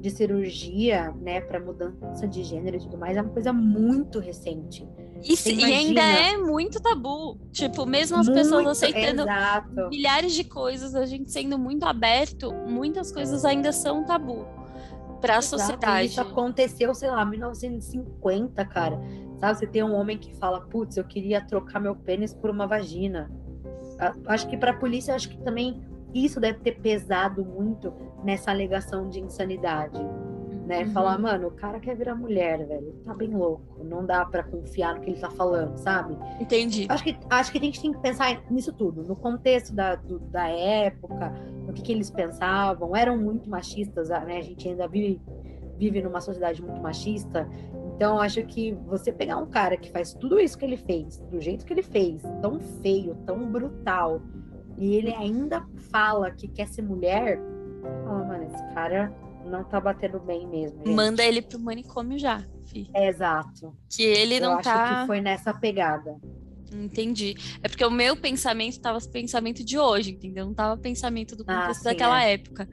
[0.00, 4.86] de cirurgia, né, pra mudança de gênero e tudo mais, é uma coisa muito recente.
[5.24, 7.38] E, se- e ainda é muito tabu.
[7.50, 9.88] Tipo, mesmo as pessoas Muito, aceitando Exato.
[9.88, 14.44] milhares de coisas, a gente sendo muito aberto, muitas coisas ainda são tabu
[15.20, 16.08] para a sociedade.
[16.08, 19.00] Isso aconteceu, sei lá, 1950, cara.
[19.40, 22.66] Sabe, você tem um homem que fala, putz, eu queria trocar meu pênis por uma
[22.66, 23.30] vagina.
[23.98, 25.82] A- Acho que pra polícia, acho que também
[26.24, 27.92] isso deve ter pesado muito
[28.24, 29.98] nessa alegação de insanidade.
[30.66, 30.80] Né?
[30.82, 30.90] Uhum.
[30.90, 32.92] Falar, mano, o cara quer virar mulher, velho.
[33.04, 33.84] Tá bem louco.
[33.84, 36.16] Não dá pra confiar no que ele tá falando, sabe?
[36.40, 36.86] Entendi.
[36.88, 40.18] Acho que, acho que a gente tem que pensar nisso tudo, no contexto da, do-
[40.18, 41.30] da época,
[41.66, 42.96] no que, que eles pensavam.
[42.96, 44.38] Eram muito machistas, né?
[44.38, 45.20] A gente ainda vive,
[45.78, 47.48] vive numa sociedade muito machista.
[47.94, 51.40] Então, acho que você pegar um cara que faz tudo isso que ele fez, do
[51.40, 54.20] jeito que ele fez, tão feio, tão brutal,
[54.78, 57.38] e ele ainda fala que quer ser mulher,
[58.04, 59.12] fala, mano, esse cara
[59.44, 60.78] não tá batendo bem mesmo.
[60.84, 62.88] gente." Manda ele pro manicômio já, fi.
[62.94, 63.74] É, exato.
[63.88, 65.00] Que ele Eu não acho tá.
[65.00, 66.16] que foi nessa pegada.
[66.72, 67.36] Entendi.
[67.62, 70.44] É porque o meu pensamento tava pensamento de hoje, entendeu?
[70.46, 72.32] Não tava pensamento do Ah, contexto sim, daquela é.
[72.34, 72.68] época.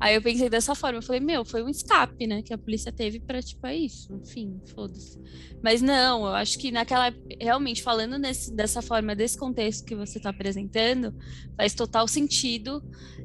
[0.00, 2.92] Aí eu pensei dessa forma, eu falei, meu, foi um escape, né, que a polícia
[2.92, 5.18] teve pra, tipo, é isso, enfim, foda-se.
[5.62, 10.20] Mas não, eu acho que naquela, realmente, falando nesse, dessa forma, desse contexto que você
[10.20, 11.14] tá apresentando,
[11.56, 12.82] faz total sentido,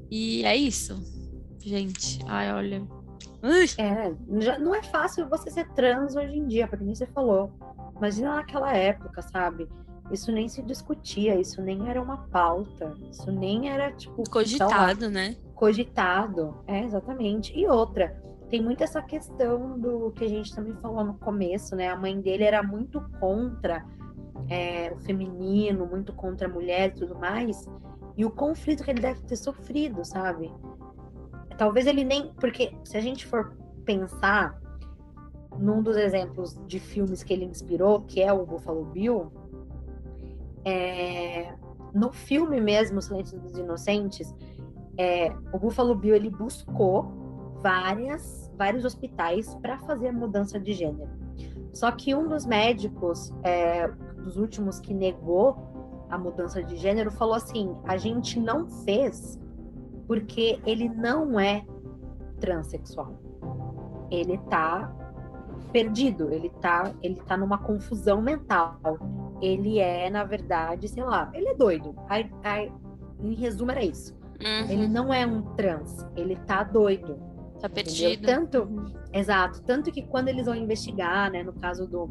[0.09, 0.99] e é isso,
[1.63, 2.19] gente.
[2.27, 2.81] Ai, olha.
[3.43, 7.05] Ui, É, já não é fácil você ser trans hoje em dia, porque nem você
[7.07, 7.53] falou.
[7.97, 9.67] Imagina naquela época, sabe?
[10.11, 15.09] Isso nem se discutia, isso nem era uma pauta, isso nem era, tipo, lá, cogitado,
[15.09, 15.35] né?
[15.63, 16.57] cogitado.
[16.67, 17.57] É, exatamente.
[17.57, 21.87] E outra, tem muito essa questão do que a gente também falou no começo, né?
[21.87, 23.85] A mãe dele era muito contra
[24.49, 27.65] é, o feminino, muito contra a mulher e tudo mais.
[28.17, 30.53] E o conflito que ele deve ter sofrido, sabe?
[31.57, 32.33] Talvez ele nem.
[32.33, 34.61] Porque se a gente for pensar
[35.57, 39.31] num dos exemplos de filmes que ele inspirou, que é o Buffalo Bill,
[40.65, 41.53] é,
[41.93, 44.33] no filme mesmo, Silêncio dos Inocentes,
[44.97, 47.23] é, o Buffalo Bill ele buscou
[47.61, 51.09] várias, vários hospitais para fazer a mudança de gênero.
[51.73, 55.57] Só que um dos médicos, é, dos últimos que negou
[56.09, 59.39] a mudança de gênero, falou assim: a gente não fez
[60.07, 61.65] porque ele não é
[62.39, 63.19] transexual.
[64.11, 64.93] Ele tá
[65.71, 68.79] perdido, ele tá, ele tá numa confusão mental.
[69.43, 71.93] Ele é, na verdade, sei lá, ele é doido.
[72.07, 72.71] Aí, aí,
[73.19, 74.13] em resumo, era isso.
[74.41, 77.15] Uhum, Ele não é um trans, ele tá doido.
[77.61, 77.83] tá Entendeu?
[77.83, 78.25] perdido.
[78.25, 78.93] Tanto, Uhum.
[79.13, 82.07] exato, tanto que quando eles vão investigar, né, no caso do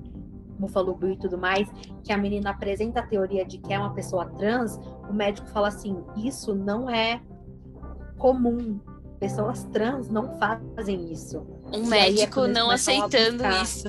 [0.58, 1.68] Buffalo Bill e tudo mais,
[2.04, 5.68] que a menina apresenta a teoria de que é uma pessoa trans, o médico fala
[5.68, 7.20] assim: isso não é
[8.18, 8.78] comum.
[9.18, 11.46] Pessoas trans não fazem isso.
[11.72, 13.88] Um E é médico não aceitando isso.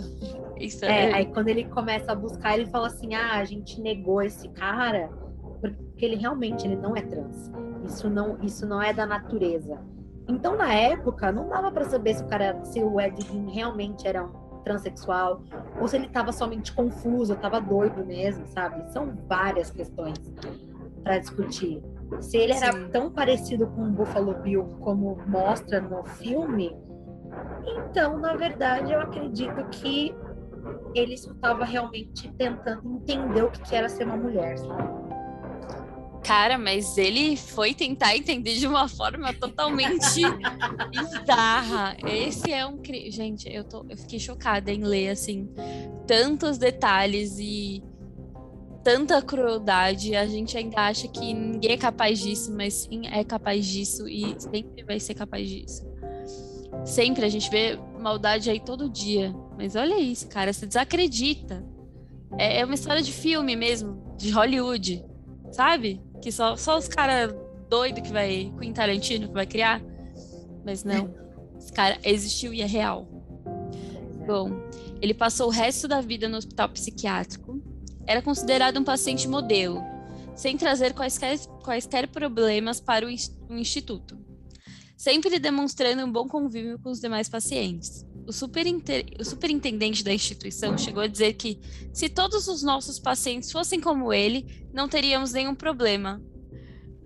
[0.64, 3.82] Isso É, é, aí quando ele começa a buscar, ele fala assim: ah, a gente
[3.82, 5.10] negou esse cara
[5.60, 7.52] porque ele realmente ele não é trans.
[7.86, 9.80] Isso não, isso não é da natureza.
[10.28, 14.08] Então, na época, não dava para saber se o cara, se o Ed Gein realmente
[14.08, 15.42] era um transexual
[15.80, 18.90] ou se ele estava somente confuso, estava doido mesmo, sabe?
[18.92, 20.18] São várias questões
[21.04, 21.84] para discutir.
[22.22, 22.88] Se ele era Sim.
[22.90, 26.74] tão parecido com o Buffalo Bill como mostra no filme,
[27.66, 30.16] então, na verdade, eu acredito que
[30.96, 35.04] ele só estava realmente tentando entender o que era ser uma mulher, sabe?
[36.24, 40.22] Cara, mas ele foi tentar entender de uma forma totalmente
[40.90, 41.98] bizarra.
[42.08, 45.50] Esse é um gente, eu tô, eu fiquei chocada em ler assim
[46.08, 47.84] tantos detalhes e
[48.84, 50.16] tanta crueldade.
[50.16, 54.40] A gente ainda acha que ninguém é capaz disso, mas sim é capaz disso e
[54.40, 55.93] sempre vai ser capaz disso.
[56.86, 59.34] Sempre a gente vê maldade aí todo dia.
[59.58, 61.64] Mas olha isso, cara, você desacredita.
[62.38, 65.04] É, é uma história de filme mesmo, de Hollywood,
[65.52, 66.02] sabe?
[66.22, 67.34] Que só, só os caras
[67.70, 68.52] doidos que vai.
[68.60, 69.82] Quentin Tarantino que vai criar.
[70.66, 71.14] Mas não.
[71.58, 73.08] Esse cara existiu e é real.
[74.28, 74.50] Bom,
[75.02, 77.62] ele passou o resto da vida no hospital psiquiátrico.
[78.06, 79.82] Era considerado um paciente modelo,
[80.36, 84.18] sem trazer quaisquer, quaisquer problemas para o instituto,
[84.98, 88.06] sempre demonstrando um bom convívio com os demais pacientes.
[88.26, 89.06] O, superinter...
[89.20, 91.60] o superintendente da instituição chegou a dizer que,
[91.92, 96.22] se todos os nossos pacientes fossem como ele, não teríamos nenhum problema.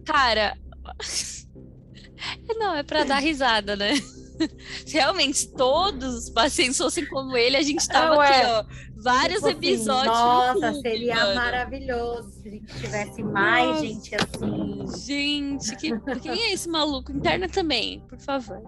[0.06, 0.58] Cara,
[2.58, 3.94] não, é para dar risada, né?
[4.88, 8.66] Realmente, todos os pacientes fossem como ele, a gente tava aqui, ó,
[9.02, 10.06] vários tipo assim, episódios.
[10.06, 11.36] Nossa, seria mano.
[11.36, 13.86] maravilhoso se a gente tivesse mais nossa.
[13.86, 14.78] gente assim.
[15.06, 17.12] Gente, que, quem é esse maluco?
[17.12, 18.62] Interna também, por favor.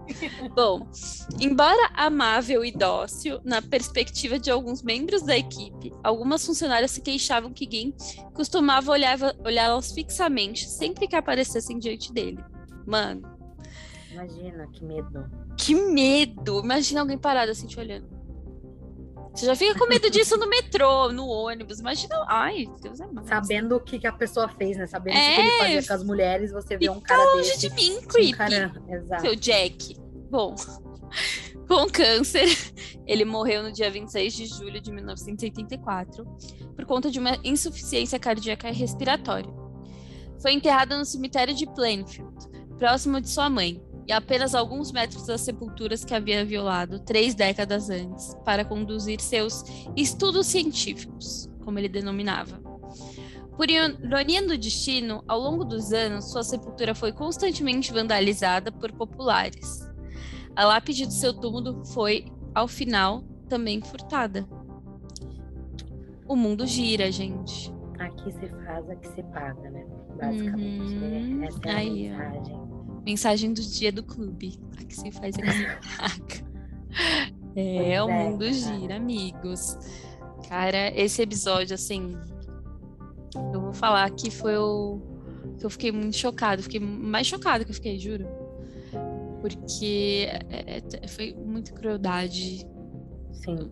[0.54, 0.86] Bom,
[1.40, 7.52] embora amável e dócil, na perspectiva de alguns membros da equipe, algumas funcionárias se queixavam
[7.52, 7.94] que Gin
[8.34, 12.38] costumava olhá-las fixamente sempre que aparecessem diante dele.
[12.86, 13.22] Mano.
[14.12, 15.30] Imagina, que medo.
[15.56, 16.60] Que medo!
[16.60, 18.19] Imagina alguém parado assim te olhando.
[19.34, 21.78] Você já fica com medo disso no metrô, no ônibus.
[21.78, 22.24] Imagina.
[22.28, 23.28] Ai, Deus é mais.
[23.28, 24.86] Sabendo o que, que a pessoa fez, né?
[24.86, 25.32] Sabendo é...
[25.32, 27.68] o que ele fazia com as mulheres, você vê um cara longe desse.
[27.68, 28.34] de mim, creepy.
[28.34, 28.72] Um cara...
[28.88, 29.22] Exato.
[29.22, 29.96] Seu Jack.
[30.30, 30.54] Bom,
[31.68, 32.48] com câncer,
[33.06, 36.24] ele morreu no dia 26 de julho de 1984
[36.74, 39.52] por conta de uma insuficiência cardíaca e respiratória.
[40.40, 42.34] Foi enterrado no cemitério de Plainfield,
[42.78, 43.80] próximo de sua mãe,
[44.10, 49.62] e apenas alguns metros das sepulturas que havia violado três décadas antes para conduzir seus
[49.96, 52.60] estudos científicos, como ele denominava.
[53.56, 59.88] Por ironia do destino, ao longo dos anos, sua sepultura foi constantemente vandalizada por populares.
[60.56, 64.44] A lápide do seu túmulo foi, ao final, também furtada.
[66.26, 67.72] O mundo gira, gente.
[68.00, 69.86] Aqui se faz, aqui se paga, né?
[70.20, 71.44] Basicamente, uhum.
[71.44, 72.56] essa é a Aí, mensagem.
[72.56, 72.69] Ó.
[73.04, 74.58] Mensagem do dia do clube.
[74.78, 76.44] Aqui se faz aqui
[77.56, 79.76] É, é, o mundo é, gira, amigos.
[80.48, 82.16] Cara, esse episódio, assim,
[83.52, 85.00] eu vou falar que foi o
[85.58, 86.62] que eu fiquei muito chocado.
[86.62, 88.26] Fiquei mais chocado que eu fiquei, juro.
[89.40, 92.66] Porque é, é, foi muita crueldade.
[93.32, 93.70] Sim.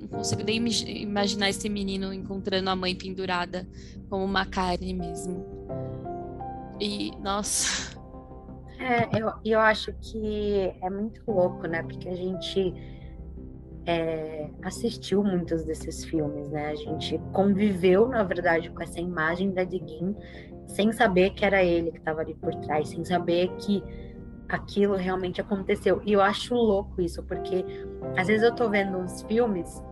[0.00, 0.56] Não consigo nem
[1.02, 3.68] imaginar esse menino encontrando a mãe pendurada
[4.08, 5.44] como uma carne mesmo.
[6.80, 7.99] E, nossa,
[8.80, 11.82] é, eu, eu acho que é muito louco, né?
[11.82, 12.74] Porque a gente
[13.84, 16.68] é, assistiu muitos desses filmes, né?
[16.68, 20.16] A gente conviveu, na verdade, com essa imagem da Diguin,
[20.66, 23.82] sem saber que era ele que estava ali por trás, sem saber que
[24.48, 26.00] aquilo realmente aconteceu.
[26.06, 27.64] E eu acho louco isso, porque
[28.16, 29.82] às vezes eu tô vendo uns filmes,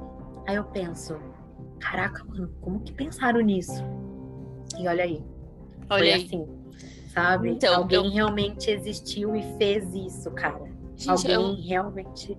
[0.46, 1.14] aí eu penso,
[1.78, 3.84] caraca, mano, como que pensaram nisso?
[4.78, 5.22] E olha aí.
[5.90, 6.24] Olha foi aí.
[6.24, 6.57] assim
[7.18, 7.50] sabe?
[7.50, 8.12] Então, Alguém eu...
[8.12, 10.64] realmente existiu e fez isso, cara.
[10.96, 11.54] Gente, Alguém eu...
[11.56, 12.38] realmente,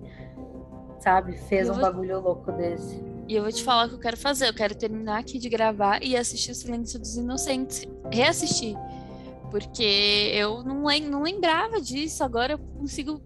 [0.98, 1.82] sabe, fez um vou...
[1.82, 3.02] bagulho louco desse.
[3.28, 4.48] E eu vou te falar o que eu quero fazer.
[4.48, 7.86] Eu quero terminar aqui de gravar e assistir o Silêncio dos Inocentes.
[8.10, 8.74] Reassistir.
[9.50, 12.24] Porque eu não, lem não lembrava disso.
[12.24, 13.22] Agora eu consigo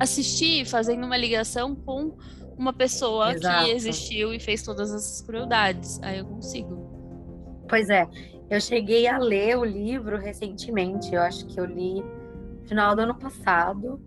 [0.00, 2.16] assistir fazendo uma ligação com
[2.58, 3.64] uma pessoa Exato.
[3.64, 6.00] que existiu e fez todas essas crueldades.
[6.02, 7.64] Aí eu consigo.
[7.68, 8.08] Pois é.
[8.48, 13.02] Eu cheguei a ler o livro recentemente, eu acho que eu li no final do
[13.02, 14.00] ano passado.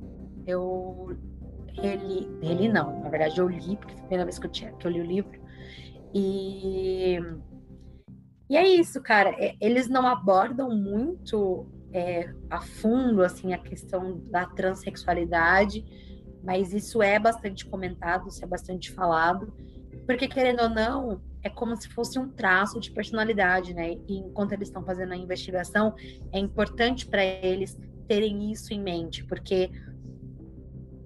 [0.47, 1.17] Eu
[1.81, 4.87] reli não, na verdade eu li, porque foi a primeira vez que eu, tinha, que
[4.87, 5.39] eu li o livro.
[6.13, 7.19] E,
[8.49, 9.29] e é isso, cara.
[9.31, 15.83] É, eles não abordam muito é, a fundo assim a questão da transexualidade,
[16.43, 19.53] mas isso é bastante comentado, isso é bastante falado,
[20.05, 23.93] porque querendo ou não, é como se fosse um traço de personalidade, né?
[24.07, 25.95] E enquanto eles estão fazendo a investigação,
[26.31, 27.77] é importante para eles
[28.07, 29.71] terem isso em mente, porque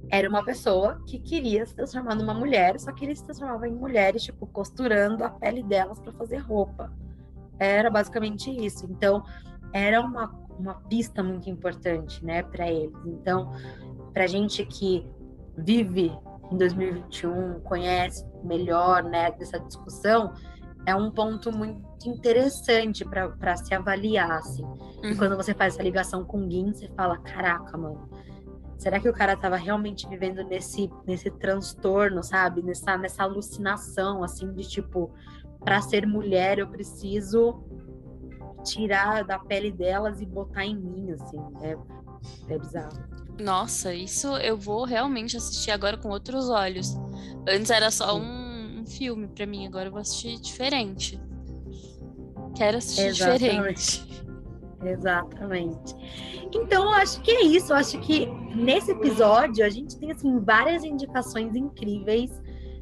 [0.10, 3.74] era uma pessoa que queria se transformar numa mulher, só que ele se transformava em
[3.74, 6.92] mulheres, tipo, costurando a pele delas para fazer roupa.
[7.60, 8.86] Era basicamente isso.
[8.90, 9.24] Então,
[9.72, 10.28] era uma,
[10.58, 12.96] uma pista muito importante, né, para eles.
[13.06, 13.52] Então,
[14.14, 15.06] para gente que
[15.58, 16.12] vive
[16.54, 20.34] em 2021 conhece melhor né, dessa discussão,
[20.86, 24.32] é um ponto muito interessante para se avaliar.
[24.32, 24.64] Assim.
[24.64, 25.00] Uhum.
[25.04, 28.08] E quando você faz essa ligação com o Gin, você fala: caraca, mano,
[28.78, 32.62] será que o cara estava realmente vivendo nesse, nesse transtorno, sabe?
[32.62, 35.12] Nessa, nessa alucinação, assim, de tipo,
[35.60, 37.64] para ser mulher eu preciso
[38.64, 41.40] tirar da pele delas e botar em mim, assim.
[41.62, 41.78] É,
[42.54, 43.23] é bizarro.
[43.40, 46.96] Nossa, isso eu vou realmente assistir agora com outros olhos.
[47.48, 51.20] Antes era só um, um filme para mim, agora eu vou assistir diferente.
[52.56, 53.40] Quero assistir Exatamente.
[53.40, 54.24] diferente.
[54.86, 55.96] Exatamente.
[56.54, 57.72] Então, eu acho que é isso.
[57.72, 62.30] Eu acho que nesse episódio a gente tem assim várias indicações incríveis.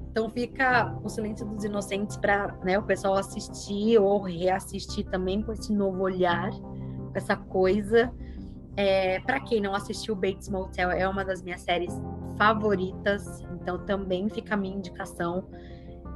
[0.09, 5.53] Então fica o Silêncio dos Inocentes para né, o pessoal assistir ou reassistir também com
[5.53, 8.11] esse novo olhar, com essa coisa.
[8.77, 11.93] É, para quem não assistiu, Bates Motel é uma das minhas séries
[12.37, 15.47] favoritas, então também fica a minha indicação.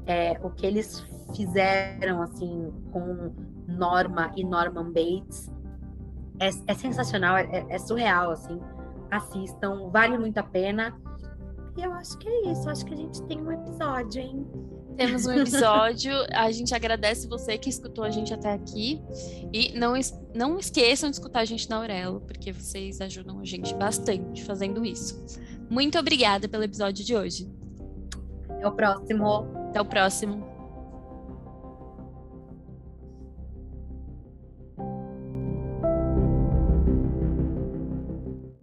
[0.08, 3.34] É, o que eles fizeram assim com
[3.68, 5.52] Norma e Norman Bates
[6.40, 8.60] é, é sensacional, é, é, surreal, assim.
[9.10, 10.96] Assistam, vale muito a pena.
[11.78, 14.48] E eu acho que é isso, acho que a gente tem um episódio, hein?
[14.98, 16.14] Temos um episódio.
[16.32, 19.02] A gente agradece você que escutou a gente até aqui.
[19.54, 19.94] E não,
[20.34, 24.86] não esqueçam de escutar a gente na Aurelo, porque vocês ajudam a gente bastante fazendo
[24.86, 25.26] isso.
[25.70, 27.50] Muito obrigada pelo episódio de hoje.
[28.50, 29.48] Até o próximo.
[29.70, 30.55] Até o próximo.